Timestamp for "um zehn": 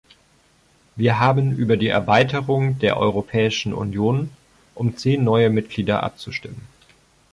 4.73-5.23